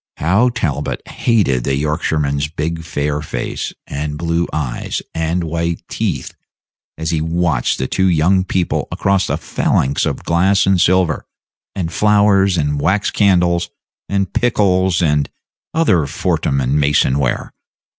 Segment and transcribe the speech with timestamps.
[0.17, 6.33] How Talbot hated the Yorkshireman's big fair face, and blue eyes, and white teeth,
[6.97, 11.27] as he watched the two young people across a phalanx of glass and silver,
[11.75, 13.69] and flowers and wax candles,
[14.09, 15.29] and pickles, and
[15.71, 17.53] other Fortnum and Mason ware!